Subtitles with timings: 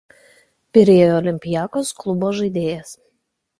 [0.77, 2.93] Pirėjo „Olympiacos“ klubo žaidėjas.